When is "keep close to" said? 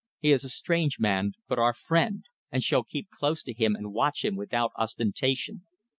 2.83-3.53